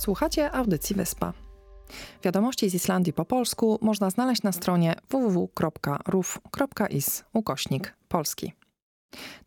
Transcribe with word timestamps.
Słuchacie 0.00 0.52
audycji 0.52 0.96
Wyspa. 0.96 1.32
Wiadomości 2.22 2.70
z 2.70 2.74
Islandii 2.74 3.12
po 3.12 3.24
polsku 3.24 3.78
można 3.82 4.10
znaleźć 4.10 4.42
na 4.42 4.52
stronie 4.52 4.94
www.ruf.is 5.10 6.64
ukośnik 7.32 7.96
polski. 8.08 8.52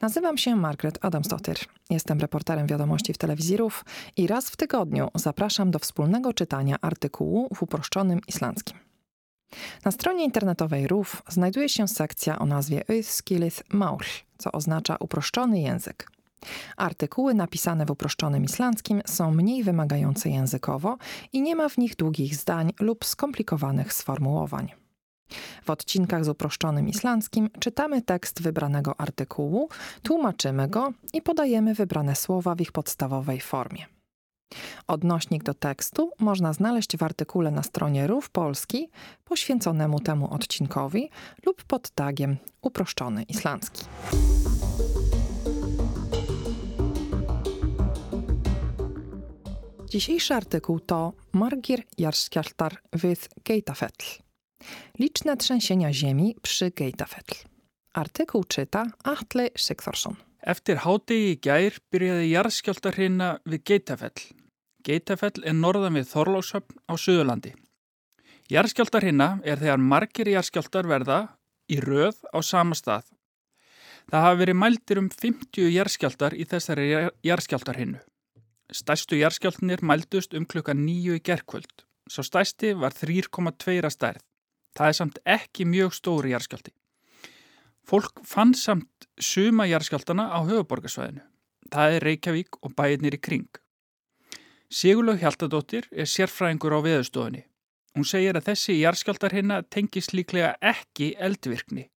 Nazywam 0.02 0.38
się 0.38 0.56
Margaret 0.56 1.06
Adamsdottir. 1.06 1.56
Jestem 1.90 2.20
reporterem 2.20 2.68
wiadomości 2.68 3.14
w 3.14 3.18
telewizji 3.18 3.58
RUF 3.58 3.86
i 4.18 4.28
raz 4.28 4.50
w 4.50 4.58
tygodniu 4.58 5.10
zapraszam 5.16 5.72
do 5.72 5.80
wspólnego 5.80 6.34
czytania 6.34 6.76
artykułu 6.82 7.50
w 7.56 7.64
uproszczonym 7.64 8.20
islandzkim. 8.28 8.78
Na 9.86 9.92
stronie 9.92 10.24
internetowej 10.24 10.88
RUF 10.88 11.24
znajduje 11.28 11.70
się 11.70 11.88
sekcja 11.88 12.40
o 12.40 12.46
nazwie 12.46 12.82
Öðskilith 12.90 13.62
Maul, 13.70 14.04
co 14.38 14.52
oznacza 14.52 14.98
uproszczony 15.00 15.62
język. 15.62 16.08
Artykuły 16.78 17.34
napisane 17.34 17.86
w 17.86 17.92
uproszczonym 17.92 18.44
islandzkim 18.44 19.02
są 19.06 19.32
mniej 19.32 19.64
wymagające 19.64 20.30
językowo 20.30 20.98
i 21.34 21.42
nie 21.42 21.56
ma 21.56 21.70
w 21.70 21.78
nich 21.78 21.96
długich 21.96 22.36
zdań 22.36 22.74
lub 22.80 23.06
skomplikowanych 23.06 23.94
sformułowań. 23.94 24.72
W 25.64 25.70
odcinkach 25.70 26.26
z 26.26 26.30
uproszczonym 26.30 26.88
islandzkim 26.88 27.50
czytamy 27.60 28.02
tekst 28.02 28.42
wybranego 28.42 29.00
artykułu, 29.00 29.70
tłumaczymy 30.04 30.68
go 30.68 30.94
i 31.14 31.22
podajemy 31.22 31.74
wybrane 31.74 32.16
słowa 32.16 32.56
w 32.56 32.62
ich 32.62 32.72
podstawowej 32.72 33.42
formie. 33.42 33.86
Odnośnik 34.88 35.44
do 35.44 35.54
tekstu 35.54 36.12
można 36.20 36.54
znaleźć 36.54 36.98
w 36.98 37.04
artykule 37.04 37.52
na 37.52 37.64
stronie 37.64 38.08
RUF 38.08 38.30
Polski 38.30 38.90
poświęconemu 39.24 40.00
temu 40.00 40.34
odcinkowi 40.34 41.10
lub 41.46 41.64
pod 41.64 41.90
tagiem 41.90 42.38
Uproszczony 42.62 43.24
Islandzki. 43.24 43.86
Dzisiejszy 49.94 50.34
artykuł 50.34 50.80
to 50.80 51.14
Margir 51.34 51.84
Jarskjaltar 51.98 52.78
with 52.94 53.30
Geitafell. 53.44 53.92
Liczne 55.00 55.38
trzęsienia 55.38 55.94
ziemi 55.94 56.36
przy 56.42 56.72
Geitafell. 56.72 57.38
Artykuł 57.94 58.44
czyta 58.44 58.86
Atle 59.04 59.50
Sigþórsson. 59.58 60.16
Eftir 60.42 60.80
hádegi 60.82 61.28
í 61.34 61.36
gær 61.38 61.78
byrjaði 61.94 62.32
jarðskjáltarhinna 62.32 63.28
við 63.46 63.62
Geitafell. 63.70 64.24
Geitafell 64.84 65.46
er 65.46 65.54
norðan 65.54 66.00
við 66.00 66.10
Þorlóshöfn 66.10 66.80
á 66.90 66.94
Suðurlandi. 66.98 67.52
Jarðskjáltarhinna 68.50 69.28
er 69.46 69.62
þegar 69.62 69.78
margir 69.92 70.32
jarðskjáltar 70.34 70.90
verða 70.90 71.20
í 71.70 71.78
röð 71.78 72.18
á 72.34 72.42
sama 72.42 72.74
stað. 72.74 73.14
Það 74.10 74.26
hafa 74.26 74.42
verið 74.42 74.60
mældir 74.64 75.04
um 75.04 75.12
50 75.14 75.70
jarðskjáltar 75.78 76.34
í 76.34 76.50
þessari 76.50 76.90
jarðskjáltarhinnu. 77.30 78.02
Stærstu 78.74 79.20
jarðskjáltinir 79.20 79.84
mældust 79.86 80.34
um 80.34 80.48
klukka 80.50 80.74
nýju 80.74 81.20
í 81.20 81.22
gerkvöld. 81.22 81.84
Svo 82.10 82.24
stærsti 82.26 82.74
var 82.74 82.96
3,2 82.98 83.92
stærð. 83.94 84.24
Það 84.74 84.88
er 84.88 84.98
samt 84.98 85.20
ekki 85.30 85.68
mjög 85.70 85.94
stóri 85.94 86.34
jarðskjálti. 86.34 86.74
Fólk 87.86 88.24
fann 88.26 88.56
samt 88.58 89.08
suma 89.22 89.68
jarðskjáltana 89.70 90.26
á 90.34 90.40
höfuborgarsvæðinu. 90.48 91.22
Það 91.70 91.98
er 91.98 92.06
Reykjavík 92.08 92.58
og 92.64 92.74
bæirnir 92.74 93.18
í 93.18 93.22
kring. 93.22 93.50
Sigurlaug 94.74 95.22
Hjaltadóttir 95.22 95.86
er 95.92 96.10
sérfræðingur 96.10 96.74
á 96.74 96.80
veðustofunni. 96.82 97.44
Hún 97.94 98.10
segir 98.10 98.40
að 98.40 98.48
þessi 98.50 98.80
jarðskjáltar 98.80 99.36
hérna 99.38 99.62
tengis 99.70 100.10
líklega 100.18 100.56
ekki 100.66 101.14
eldvirkni. 101.22 101.92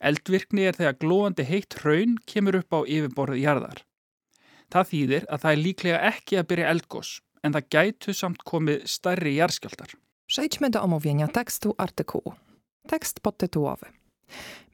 Eldvirkni 0.00 0.64
er 0.64 0.78
þegar 0.78 0.96
glóandi 1.02 1.44
heitt 1.44 1.76
hraun 1.82 2.16
kemur 2.24 2.62
upp 2.62 2.72
á 2.72 2.80
yfirborðið 2.88 3.44
jarðar. 3.44 3.84
Það 4.70 4.90
þýðir 4.92 5.26
að 5.28 5.42
það 5.42 5.52
er 5.52 5.62
líklega 5.64 6.00
ekki 6.10 6.38
að 6.38 6.48
byrja 6.52 6.70
eldgós 6.74 7.10
en 7.42 7.54
það 7.56 7.70
gætu 7.74 8.14
samt 8.14 8.44
komið 8.46 8.84
stærri 8.90 9.34
jarðskjáltar. 9.38 9.94
Przejdźmy 10.30 10.70
do 10.70 10.82
omówienia 10.86 11.26
tekstu 11.26 11.74
artykułu. 11.78 12.34
Tekst 12.88 13.22
podtytułowy. 13.22 13.90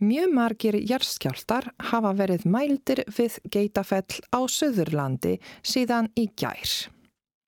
Mjög 0.01 0.35
margir 0.37 0.77
jarðskjáltar 0.77 1.71
hafa 1.91 2.13
verið 2.13 2.45
mældir 2.45 3.01
við 3.09 3.39
Geitafell 3.49 4.21
á 4.29 4.45
Suðurlandi 4.45 5.39
síðan 5.65 6.11
i 6.13 6.29
gær. 6.37 6.93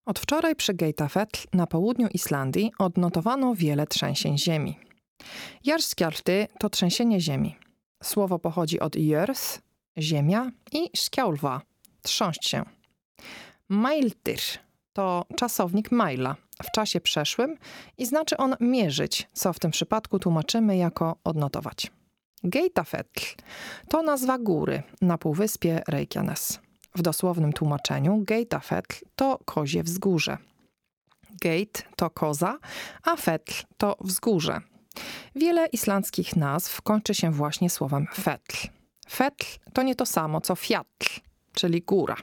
Od 0.09 0.17
wczoraj 0.17 0.57
przy 0.57 0.73
Geitafell 0.73 1.45
na 1.53 1.67
południu 1.67 2.09
Islandii 2.09 2.73
odnotowano 2.79 3.53
wiele 3.55 3.87
trzęsień 3.87 4.39
ziemi. 4.39 4.79
Jarðskjálfty 5.65 6.47
to 6.59 6.69
trzęsienie 6.69 7.21
ziemi. 7.21 7.57
Słowo 8.03 8.39
pochodzi 8.39 8.81
od 8.81 8.97
jörð, 8.97 9.61
ziemia 9.99 10.51
i 10.73 10.89
skjálfa, 10.97 11.61
trząść 12.09 12.49
się. 12.49 12.65
Mældir 13.69 14.41
to 14.93 15.25
czasownik 15.37 15.93
majla 15.93 16.37
w 16.63 16.71
czasie 16.71 17.01
przeszłym 17.01 17.57
i 17.99 18.07
znaczy 18.07 18.37
on 18.37 18.57
mierzyć, 18.61 19.29
co 19.33 19.53
w 19.53 19.59
tym 19.59 19.71
przypadku 19.71 20.19
tłumaczymy 20.19 20.77
jako 20.77 21.17
odnotować. 21.25 21.91
Geitafell 22.45 23.05
to 23.89 24.03
nazwa 24.03 24.39
góry 24.39 24.83
na 25.01 25.19
półwyspie 25.19 25.83
Reykjanes. 25.89 26.59
W 26.95 27.03
dosłownym 27.03 27.53
tłumaczeniu 27.53 28.25
Geitafell 28.25 28.83
to 29.17 29.39
kozie 29.45 29.83
wzgórze. 29.83 30.39
Gate 31.43 31.83
to 31.97 32.11
koza, 32.11 32.59
a 33.03 33.17
fetl 33.17 33.55
to 33.77 33.97
wzgórze. 34.01 34.61
Wiele 35.35 35.67
islandzkich 35.67 36.37
nazw 36.37 36.83
kończy 36.83 37.15
się 37.15 37.33
właśnie 37.33 37.71
słowem 37.71 38.07
fetl. 38.15 38.69
Fetl 39.11 39.47
to 39.73 39.83
nie 39.83 39.95
to 39.95 40.07
samo 40.07 40.41
co 40.41 40.57
fiatl, 40.57 41.21
czyli 41.59 41.83
góra. 41.83 42.17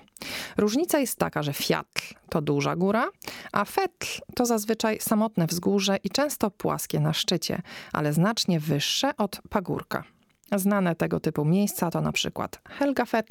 Różnica 0.58 1.00
jest 1.00 1.20
taka, 1.20 1.44
że 1.44 1.54
fiatl 1.54 2.04
to 2.30 2.42
duża 2.42 2.76
góra, 2.76 3.10
a 3.52 3.66
fetl 3.66 4.08
to 4.36 4.46
zazwyczaj 4.46 5.00
samotne 5.02 5.48
wzgórze 5.48 5.98
i 6.04 6.10
często 6.10 6.52
płaskie 6.52 7.00
na 7.00 7.14
szczycie, 7.14 7.62
ale 7.94 8.14
znacznie 8.14 8.60
wyższe 8.60 9.18
od 9.18 9.42
pagórka. 9.50 10.04
Znane 10.56 10.96
tego 10.96 11.20
typu 11.20 11.46
miejsca 11.46 11.92
to 11.92 12.02
na 12.02 12.12
przykład 12.12 12.62
Helgafell, 12.70 13.24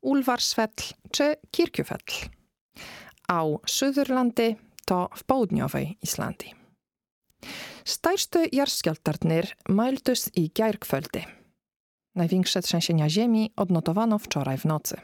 Ulfarsfell 0.00 0.68
czy 1.10 1.34
Kirkjufell. 1.50 1.98
Au 3.28 3.60
Suðurlandi 3.66 4.56
to 4.84 5.08
w 5.14 5.24
południowej 5.24 5.98
Islandii. 6.02 6.54
Stærstu 7.84 8.38
jarðskjálftarnir 8.52 9.46
mældust 9.68 10.30
i 10.36 10.50
gærkvöldi. 10.58 11.24
Największe 12.14 12.62
trzęsienia 12.62 13.08
ziemi 13.08 13.52
odnotowano 13.56 14.18
wczoraj 14.18 14.58
w 14.58 14.64
nocy. 14.64 14.96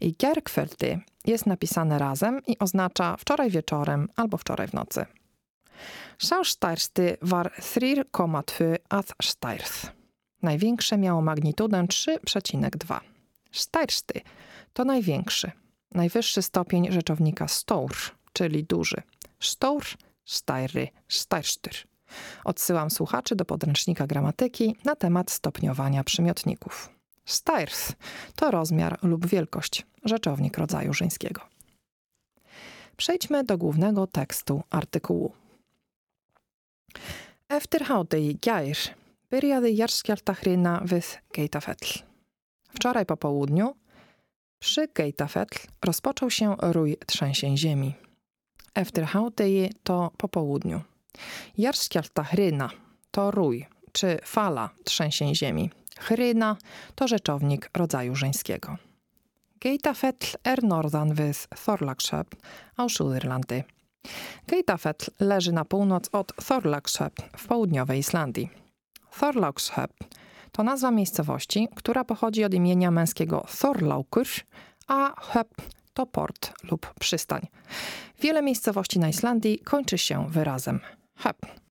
I 0.00 0.14
gærkvöldi 0.14 1.00
jest 1.24 1.46
napisane 1.46 1.98
razem 1.98 2.40
i 2.46 2.58
oznacza 2.58 3.16
wczoraj 3.16 3.50
wieczorem 3.50 4.08
albo 4.16 4.36
wczoraj 4.36 4.68
w 4.68 4.72
nocy. 4.72 5.06
Sá 6.18 6.44
stærsti 6.44 7.16
var 7.22 7.50
3,2 7.58 8.76
að 8.90 9.12
stærð. 9.22 9.90
Największe 10.42 10.98
miało 10.98 11.22
magnitudę 11.22 11.86
3,2. 11.86 13.00
Stærsty 13.52 14.20
to 14.72 14.84
największy, 14.84 15.50
najwyższy 15.94 16.42
stopień 16.42 16.92
rzeczownika 16.92 17.48
stór, 17.48 17.92
czyli 18.32 18.64
duży. 18.64 19.02
Stór, 19.40 19.84
stary, 20.24 20.88
stærstur. 21.08 21.72
Odsyłam 22.44 22.90
słuchaczy 22.90 23.36
do 23.36 23.44
podręcznika 23.44 24.06
gramatyki 24.06 24.76
na 24.84 24.96
temat 24.96 25.30
stopniowania 25.30 26.04
przymiotników. 26.04 27.01
Stærth 27.24 27.92
to 28.36 28.50
rozmiar 28.50 28.98
lub 29.02 29.26
wielkość, 29.26 29.86
rzeczownik 30.04 30.58
rodzaju 30.58 30.94
żeńskiego. 30.94 31.40
Przejdźmy 32.96 33.44
do 33.44 33.58
głównego 33.58 34.06
tekstu 34.06 34.62
artykułu. 34.70 35.32
Eftir 37.48 37.84
hádegi 37.84 38.38
gær 38.40 38.78
byrjaði 39.30 39.72
jarðskjálftahrina 39.76 40.80
with 40.84 41.18
Geitafell. 41.34 42.04
Wczoraj 42.74 43.06
po 43.06 43.16
południu 43.16 43.74
przy 44.58 44.88
Geitafell 44.94 45.46
rozpoczął 45.84 46.30
się 46.30 46.56
rój 46.60 46.96
trzęsień 47.06 47.56
ziemi. 47.56 47.94
Eftir 48.74 49.04
hádegi 49.04 49.72
to 49.82 50.10
po 50.16 50.28
południu. 50.28 50.80
Jarðskjálftahryna 51.58 52.68
to 53.10 53.30
rój 53.30 53.66
czy 53.92 54.18
fala 54.24 54.70
trzęsień 54.84 55.34
ziemi. 55.34 55.70
Hryna 56.02 56.56
to 56.94 57.08
rzeczownik 57.08 57.70
rodzaju 57.76 58.14
żeńskiego. 58.14 58.76
Geitafell 59.60 60.34
er 60.44 60.58
norðan 60.66 61.12
við 61.14 61.44
Þorlákshöfn 61.54 62.40
á 62.74 62.82
Suðurlandi. 62.90 63.62
Geitafell 64.50 65.06
leży 65.20 65.52
na 65.52 65.64
północ 65.64 66.08
od 66.12 66.32
Þorlákshöfn 66.36 67.22
w 67.38 67.46
południowej 67.46 67.98
Islandii. 67.98 68.50
Þorlákshöfn 69.12 70.04
to 70.52 70.62
nazwa 70.62 70.90
miejscowości, 70.90 71.68
która 71.74 72.04
pochodzi 72.04 72.44
od 72.44 72.54
imienia 72.54 72.90
męskiego 72.90 73.46
Thorlákur, 73.48 74.26
a 74.86 75.14
höfn 75.32 75.62
to 75.94 76.06
port 76.06 76.52
lub 76.70 76.94
przystań. 77.00 77.46
Wiele 78.20 78.42
miejscowości 78.42 78.98
na 78.98 79.08
Islandii 79.08 79.58
kończy 79.58 79.98
się 79.98 80.26
wyrazem 80.28 80.80
höfn. 81.18 81.61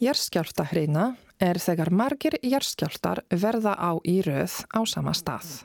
Jarðskjálftahryna 0.00 1.16
er 1.40 1.58
þegar 1.58 1.90
margir 1.90 2.36
jarðskjálftar 2.42 3.24
verða 3.30 3.74
á 3.76 3.96
í 4.04 4.20
röð 4.24 4.62
á 4.72 4.80
sama 4.86 5.14
stað. 5.16 5.64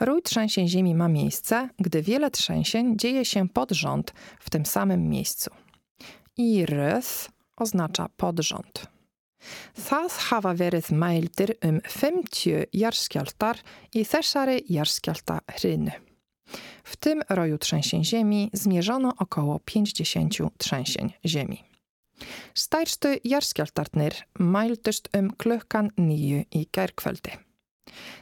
Rój 0.00 0.22
trzęsień 0.22 0.68
ziemi 0.68 0.94
ma 0.94 1.08
miejsce, 1.08 1.68
gdy 1.78 2.02
wiele 2.02 2.30
trzęsień 2.30 2.96
dzieje 2.96 3.24
się 3.24 3.48
pod 3.48 3.70
rząd 3.70 4.12
w 4.40 4.50
tym 4.50 4.66
samym 4.66 5.08
miejscu. 5.08 5.50
I 6.36 6.66
rys 6.66 7.28
oznacza 7.56 8.08
podrząd. 8.16 8.86
Það 9.74 10.12
hafa 10.28 10.52
verið 10.54 10.90
mældir 10.92 11.54
um 11.62 11.80
50 11.80 12.66
jarskjáltar 12.72 13.60
i 13.94 14.04
þessari 14.04 14.62
jarskjáltahrinu. 14.68 15.92
W 16.84 16.96
tym 16.96 17.22
roju 17.28 17.58
trzęsień 17.58 18.04
ziemi 18.04 18.50
zmierzono 18.52 19.12
około 19.18 19.60
50 19.64 20.38
trzęsień 20.58 21.12
ziemi. 21.24 21.64
Stærstu 22.54 23.08
jarskjáltarnir 23.24 24.14
mældust 24.38 25.08
um 25.18 25.30
klukkan 25.38 25.90
9 25.96 26.44
i 26.50 26.66
gærkvöldi. 26.76 27.38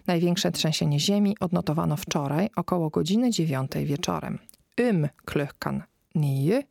Największe 0.07 0.53
trzęsienie 0.53 1.01
ziemi 1.01 1.37
odnotowano 1.41 1.97
wczoraj 1.97 2.49
około 2.57 2.91
godziny 2.91 3.31
9 3.31 3.73
wieczorem. 3.85 4.39
Um 4.81 5.09
klukkan 5.25 5.83
9, 6.15 6.67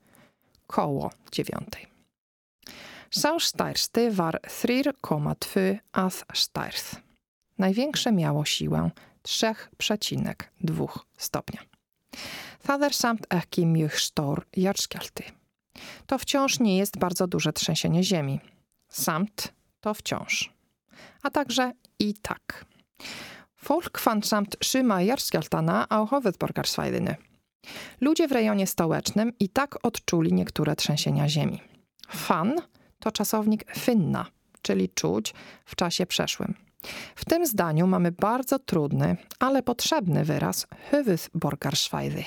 koło 0.68 1.12
9. 1.31 1.88
Sá 3.16 3.39
stærsti 3.39 4.10
war 4.12 4.39
3,2 4.44 5.80
að 5.94 6.24
stærð. 6.33 6.95
Największe 7.57 8.12
miało 8.12 8.45
siłę 8.45 8.92
3,2 9.24 10.88
stopnia. 11.18 11.62
Það 12.66 12.83
er 12.83 12.94
samt 12.94 13.25
ekki 13.30 13.66
mjög 13.66 13.95
stór 14.00 14.45
jarðskjálfti. 14.57 15.24
To 16.06 16.18
wciąż 16.18 16.60
nie 16.60 16.77
jest 16.77 16.98
bardzo 16.98 17.27
duże 17.27 17.54
trzęsienie 17.54 18.04
ziemi. 18.04 18.39
Samt 18.88 19.54
to 19.80 19.94
wciąż. 19.94 20.54
A 21.24 21.30
także 21.30 21.72
i 22.00 22.13
tak. 22.13 22.66
Folk 23.56 23.98
fann 23.98 24.24
samt 24.24 24.56
szyma 24.62 25.01
jarðskjálftana 25.01 25.88
á 25.89 26.06
höfuðborgarsvæðinu. 26.06 27.16
Ludzie 28.01 28.27
w 28.27 28.31
rejonie 28.31 28.68
stołecznym 28.68 29.33
i 29.39 29.50
tak 29.50 29.86
odczuli 29.86 30.33
niektóre 30.33 30.75
trzęsienia 30.75 31.30
ziemi. 31.30 31.62
Fan 32.10 32.54
to 33.00 33.12
czasownik 33.12 33.66
finna, 33.78 34.25
czyli 34.62 34.89
czuć 34.89 35.33
w 35.66 35.75
czasie 35.75 36.06
przeszłym. 36.06 36.54
W 37.16 37.25
tym 37.25 37.45
zdaniu 37.45 37.88
mamy 37.88 38.12
bardzo 38.12 38.60
trudny, 38.60 39.18
ale 39.39 39.63
potrzebny 39.63 40.25
wyraz 40.25 40.68
Höfuðborgarsvæði, 40.92 42.24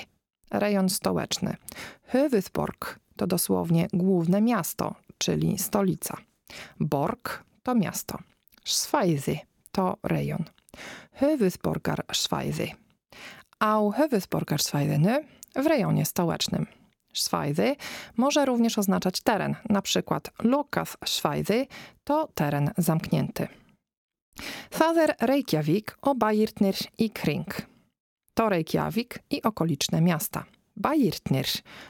rejon 0.51 0.89
stołeczny. 0.89 1.55
Höfuðborg 2.13 2.99
to 3.19 3.27
dosłownie 3.27 3.87
główne 3.93 4.41
miasto, 4.41 4.95
czyli 5.17 5.57
stolica. 5.57 6.17
Borg 6.79 7.43
to 7.63 7.75
miasto. 7.75 8.17
Svæði 8.63 9.39
to 9.71 9.97
rejon. 10.03 10.45
Höfuðborgarsvæði. 11.19 12.75
Á 13.59 13.73
Höfuðborgarsvæðinu 13.97 15.15
w 15.55 15.65
rejonie 15.67 16.05
stołecznym. 16.05 16.67
Szwajdy 17.13 17.75
może 18.17 18.45
również 18.45 18.77
oznaczać 18.77 19.21
teren, 19.21 19.55
na 19.69 19.81
przykład 19.81 20.31
Lokas 20.43 20.97
Szwajdy 21.05 21.67
to 22.03 22.27
teren 22.33 22.71
zamknięty. 22.77 23.47
Fader 24.71 25.15
Reykjavik 25.19 25.97
o 26.01 26.15
Bajirtnir 26.15 26.75
i 26.97 27.09
Kring. 27.09 27.61
To 28.33 28.49
Reykjavik 28.49 29.19
i 29.29 29.41
okoliczne 29.41 30.01
miasta. 30.01 30.43
Bajirtnir 30.79 31.45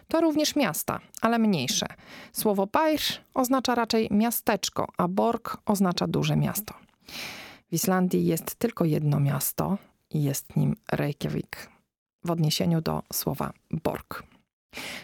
to 0.08 0.22
również 0.22 0.56
miasta, 0.56 1.00
ale 1.22 1.40
mniejsze. 1.40 1.88
Słowo 2.34 2.68
Bajr 2.68 3.02
oznacza 3.34 3.76
raczej 3.76 4.08
miasteczko, 4.12 4.88
a 4.98 5.08
Borg 5.08 5.58
oznacza 5.66 6.08
duże 6.08 6.36
miasto. 6.36 6.74
W 7.70 7.74
Islandii 7.74 8.26
jest 8.26 8.56
tylko 8.56 8.86
jedno 8.86 9.20
miasto 9.20 9.78
i 10.10 10.24
jest 10.24 10.56
nim 10.56 10.76
Reykjavik 10.92 11.70
w 12.24 12.32
odniesieniu 12.32 12.82
do 12.82 13.04
słowa 13.14 13.54
Borg. 13.84 14.24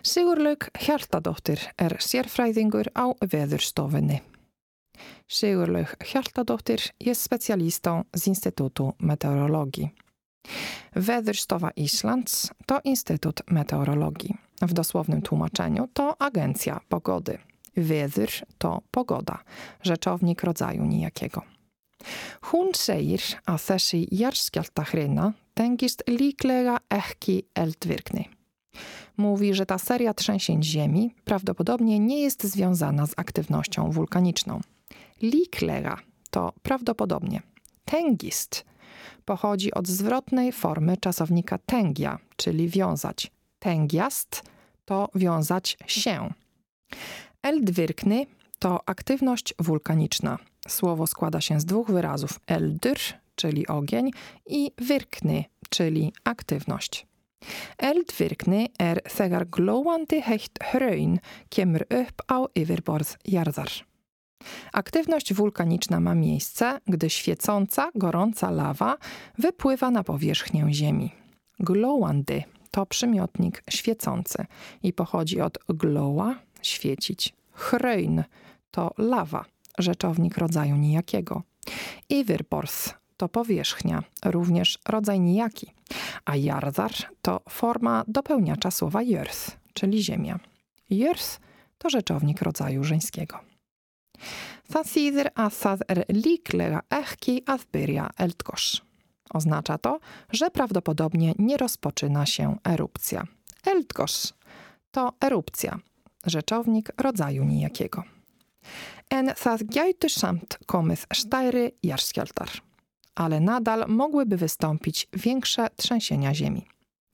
Sigurlaug 0.03 0.69
Hjaltadóttir 0.77 1.59
er 1.77 1.97
sérfræðingur 1.97 2.91
á 2.93 3.13
veðurstofunni. 3.21 4.21
Sigurlaug 5.27 5.95
Hjaltadóttir 6.03 6.79
jest 6.99 7.21
specjalistą 7.21 8.03
z 8.13 8.27
Instytutu 8.27 8.93
Meteorologii. 8.99 10.04
Weatherstowa 10.95 11.71
Islands 11.75 12.51
to 12.65 12.79
Instytut 12.83 13.41
Meteorologii. 13.51 14.35
W 14.61 14.73
dosłownym 14.73 15.21
tłumaczeniu 15.21 15.87
to 15.93 16.21
agencja 16.21 16.79
pogody. 16.89 17.37
Weather 17.77 18.29
to 18.57 18.81
pogoda, 18.91 19.43
rzeczownik 19.83 20.43
rodzaju 20.43 20.85
nijakiego. 20.85 21.41
Hún 22.51 22.73
segir 22.77 23.21
að 23.49 23.59
þessi 23.63 23.99
jarðskjálftahrina 24.11 25.31
tengist 25.57 26.03
líklega 26.07 26.77
ekki 26.89 27.43
eldvirkni. 27.55 28.29
Mówi, 29.17 29.53
że 29.53 29.65
ta 29.65 29.77
seria 29.77 30.13
trzęsień 30.13 30.63
ziemi 30.63 31.15
prawdopodobnie 31.25 31.99
nie 31.99 32.21
jest 32.21 32.43
związana 32.43 33.07
z 33.07 33.13
aktywnością 33.17 33.91
wulkaniczną. 33.91 34.61
Liklega 35.21 35.97
to 36.29 36.53
prawdopodobnie. 36.63 37.41
Tengist 37.85 38.65
pochodzi 39.25 39.73
od 39.73 39.87
zwrotnej 39.87 40.51
formy 40.51 40.97
czasownika 40.97 41.57
tengia, 41.57 42.19
czyli 42.35 42.69
wiązać. 42.69 43.31
Tengiast 43.59 44.43
to 44.85 45.09
wiązać 45.15 45.77
się. 45.87 46.33
Eldwirkny 47.41 48.25
to 48.59 48.79
aktywność 48.85 49.53
wulkaniczna. 49.59 50.37
Słowo 50.67 51.07
składa 51.07 51.41
się 51.41 51.59
z 51.59 51.65
dwóch 51.65 51.91
wyrazów: 51.91 52.39
eldyr, 52.47 52.99
czyli 53.35 53.67
ogień, 53.67 54.11
i 54.45 54.71
virkny, 54.77 55.43
czyli 55.69 56.13
aktywność. 56.23 57.07
Eldvirkni 57.77 58.69
er 58.79 59.01
þegar 59.09 59.45
glóandi 59.57 60.21
heitt 60.25 60.61
hraun 60.71 61.19
kemur 61.49 61.85
upp 61.89 62.23
á 62.31 62.37
yfirborð 62.55 63.17
jarðar. 63.25 63.71
Aktywność 64.73 65.33
wulkaniczna 65.33 65.99
ma 65.99 66.15
miejsce, 66.15 66.79
gdy 66.87 67.09
świecąca, 67.09 67.89
gorąca 67.95 68.51
lawa 68.51 68.97
wypływa 69.37 69.91
na 69.91 70.03
powierzchnię 70.03 70.67
Ziemi. 70.71 71.11
Glowandi 71.59 72.43
to 72.71 72.85
przymiotnik 72.85 73.63
świecący 73.69 74.45
i 74.83 74.93
pochodzi 74.93 75.41
od 75.41 75.57
glowa 75.69 76.35
świecić. 76.61 77.33
Hrein 77.53 78.23
to 78.71 78.91
lawa, 78.97 79.45
rzeczownik 79.77 80.37
rodzaju 80.37 80.75
nijakiego. 80.75 81.43
Iwirborth 82.09 82.93
to 83.17 83.29
powierzchnia, 83.29 84.03
również 84.25 84.79
rodzaj 84.87 85.19
nijaki, 85.19 85.71
a 86.25 86.35
jardar 86.35 86.91
to 87.21 87.41
forma 87.49 88.03
dopełniacza 88.07 88.71
słowa 88.71 89.01
jörth, 89.03 89.51
czyli 89.73 90.03
ziemia. 90.03 90.39
Jörth 90.91 91.39
to 91.77 91.89
rzeczownik 91.89 92.41
rodzaju 92.41 92.83
żeńskiego. 92.83 93.54
Það 94.71 94.85
þýðir 94.93 95.29
að 95.35 95.51
það 95.61 95.85
er 95.89 96.03
líklega 96.09 96.81
ekki 96.89 97.41
að 97.45 97.65
byrja. 97.71 98.09
Oznacza 99.33 99.77
to, 99.77 99.99
że 100.31 100.49
prawdopodobnie 100.49 101.33
nie 101.37 101.57
rozpoczyna 101.57 102.25
się 102.25 102.57
erupcja. 102.63 103.23
Eldgoss 103.65 104.33
to 104.91 105.13
erupcja, 105.19 105.79
rzeczownik 106.25 106.91
rodzaju 106.97 107.43
nijakiego. 107.43 108.03
En 109.09 109.29
það 109.29 109.63
gætu 109.69 110.09
samt 110.09 110.57
komið 110.65 111.05
stæri 111.13 111.71
jarðskjálftar 111.83 112.61
ale 113.15 113.39
nadal 113.39 113.85
mogłyby 113.87 114.37
wystąpić 114.37 115.07
większe 115.13 115.67
trzęsienia 115.75 116.33
ziemi. 116.33 116.65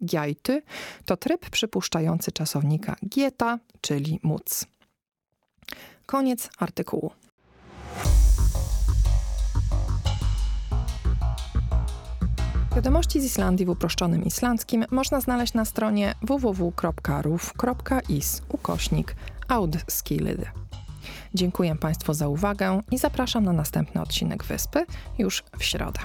Giajty 0.05 0.61
to 1.05 1.17
tryb 1.17 1.49
przypuszczający 1.49 2.31
czasownika 2.31 2.95
gieta, 3.09 3.59
czyli 3.81 4.19
móc. 4.23 4.65
Koniec 6.11 6.49
artykułu. 6.57 7.11
Wiadomości 12.75 13.21
z 13.21 13.25
Islandii 13.25 13.65
w 13.65 13.69
uproszczonym 13.69 14.25
islandzkim 14.25 14.85
można 14.91 15.21
znaleźć 15.21 15.53
na 15.53 15.65
stronie 15.65 16.15
www.ruf.is 16.21 16.81
ukośnik. 18.49 19.15
Dziękuję 21.33 21.75
Państwu 21.75 22.13
za 22.13 22.27
uwagę 22.27 22.81
i 22.91 22.97
zapraszam 22.97 23.43
na 23.43 23.53
następny 23.53 24.01
odcinek 24.01 24.43
Wyspy 24.43 24.85
już 25.17 25.43
w 25.59 25.63
środę. 25.63 25.99